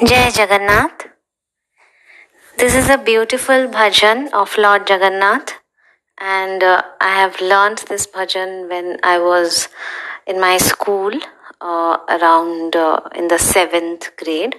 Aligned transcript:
Jai 0.00 0.28
Jagannath. 0.28 1.08
This 2.56 2.76
is 2.76 2.88
a 2.88 2.98
beautiful 2.98 3.66
bhajan 3.66 4.32
of 4.32 4.56
Lord 4.56 4.88
Jagannath, 4.88 5.54
and 6.20 6.62
uh, 6.62 6.82
I 7.00 7.14
have 7.14 7.40
learned 7.40 7.78
this 7.88 8.06
bhajan 8.06 8.68
when 8.70 9.00
I 9.02 9.18
was 9.18 9.68
in 10.24 10.40
my 10.40 10.58
school 10.58 11.10
uh, 11.60 11.96
around 12.08 12.76
uh, 12.76 13.00
in 13.16 13.26
the 13.26 13.38
seventh 13.38 14.16
grade. 14.16 14.54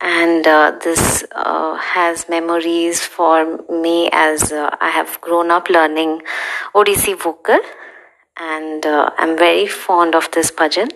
And 0.00 0.46
uh, 0.46 0.78
this 0.84 1.24
uh, 1.32 1.74
has 1.74 2.28
memories 2.28 3.00
for 3.00 3.58
me 3.68 4.08
as 4.12 4.52
uh, 4.52 4.70
I 4.80 4.90
have 4.90 5.20
grown 5.20 5.50
up 5.50 5.68
learning 5.68 6.22
Odissi 6.76 7.18
vocal, 7.18 7.58
and 8.36 8.86
I'm 8.86 9.36
very 9.36 9.66
fond 9.66 10.14
of 10.14 10.30
this 10.30 10.52
bhajan. 10.52 10.92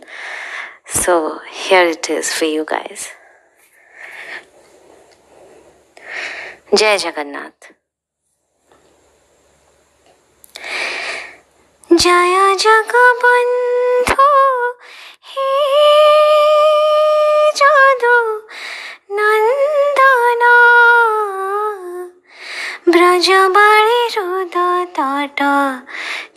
So 0.87 1.41
here 1.51 1.87
it 1.87 2.09
is 2.09 2.33
for 2.33 2.45
you 2.45 2.65
guys. 2.65 3.09
जय 6.75 6.97
जगन्नाथ। 6.99 7.67
जय 11.91 12.55
जगबन्धु 12.61 14.29
हे 15.33 15.49
जादु 17.61 18.15
नन्दना 19.19 20.55
तट 24.99 25.43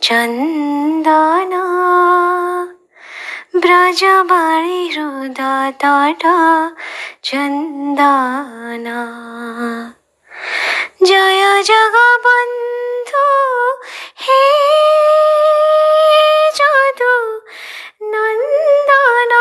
चन्दना 0.03 1.63
ब्रजबाळी 3.55 4.81
रुद 4.95 5.41
तट 5.83 6.25
चन्दना 7.29 8.99
জয় 11.04 11.44
জগবন্ধু 11.62 13.28
হে 14.20 14.44
যদু 16.58 17.14
নন্দন 18.12 19.32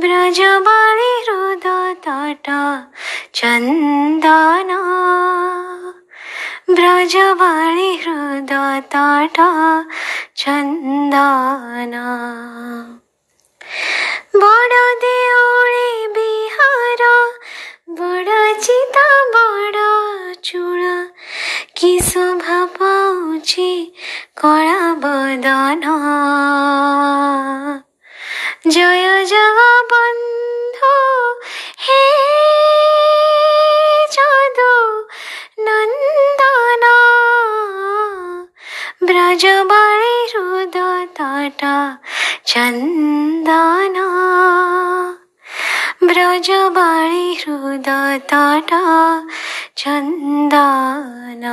ব্রজবাড়ি 0.00 1.12
হৃদ 1.26 1.66
তট 2.04 2.46
চন্দন 3.32 4.70
ব্রজবাড়ি 6.76 7.90
হৃদ 8.04 8.52
তট 8.92 9.38
চন্দন 10.36 11.94
কিছু 21.81 21.99
শোভা 22.09 22.59
পাউছি 22.79 23.71
করা 24.39 24.81
বদন 25.01 25.83
জয় 28.69 29.05
জয় 29.25 29.61
বন্ধ, 29.91 30.77
হে 31.85 32.03
যদু 34.15 34.73
নন্দন। 35.65 36.83
ব্রজ 39.07 39.43
বাড়ি 39.71 40.17
রুদ 40.35 40.77
তট 41.17 41.61
চন্দন। 42.45 43.95
ব্রজ 46.07 46.47
বাড়ি 46.51 47.27
রুদ 47.47 47.89
তট 48.31 48.71
চন্দন। 49.75 51.43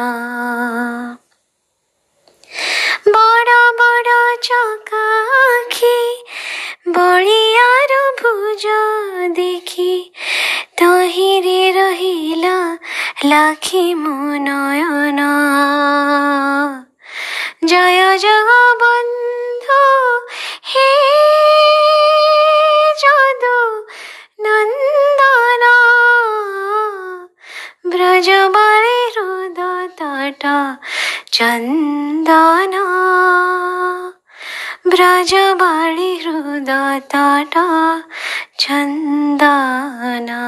বড় 3.14 3.52
বড় 3.80 4.12
চকাখি 4.48 6.00
বড়িয়ার 6.96 7.92
ভুজ 8.20 8.64
দেখি 9.36 9.94
তহিরে 10.76 11.62
রহিলা 11.72 12.58
লাখি 13.24 13.86
মনয়ন। 13.94 15.20
आबाळे 28.48 29.00
रुदताटा 29.14 30.56
चन्दना 31.36 32.84
ब्रजबाळि 34.90 36.12
हृदताटा 36.24 37.64
चन्दना 38.62 40.40